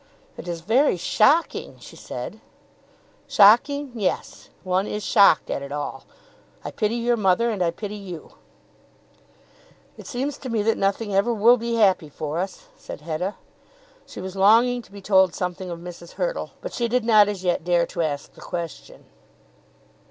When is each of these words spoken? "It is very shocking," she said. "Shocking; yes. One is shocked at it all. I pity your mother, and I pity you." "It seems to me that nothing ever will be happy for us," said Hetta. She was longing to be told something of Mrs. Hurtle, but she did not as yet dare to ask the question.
"It 0.35 0.47
is 0.47 0.61
very 0.61 0.97
shocking," 0.97 1.77
she 1.77 1.95
said. 1.95 2.39
"Shocking; 3.27 3.91
yes. 3.93 4.49
One 4.63 4.87
is 4.87 5.03
shocked 5.03 5.51
at 5.51 5.61
it 5.61 5.71
all. 5.71 6.05
I 6.65 6.71
pity 6.71 6.95
your 6.95 7.15
mother, 7.17 7.51
and 7.51 7.61
I 7.61 7.69
pity 7.69 7.97
you." 7.97 8.31
"It 9.99 10.07
seems 10.07 10.39
to 10.39 10.49
me 10.49 10.63
that 10.63 10.75
nothing 10.79 11.13
ever 11.13 11.31
will 11.31 11.57
be 11.57 11.75
happy 11.75 12.09
for 12.09 12.39
us," 12.39 12.65
said 12.75 13.01
Hetta. 13.01 13.35
She 14.07 14.19
was 14.21 14.35
longing 14.35 14.81
to 14.81 14.91
be 14.91 15.03
told 15.03 15.35
something 15.35 15.69
of 15.69 15.77
Mrs. 15.77 16.13
Hurtle, 16.13 16.53
but 16.61 16.73
she 16.73 16.87
did 16.87 17.05
not 17.05 17.27
as 17.27 17.43
yet 17.43 17.63
dare 17.63 17.85
to 17.85 18.01
ask 18.01 18.33
the 18.33 18.41
question. 18.41 19.05